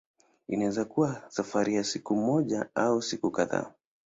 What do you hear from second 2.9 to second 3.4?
siku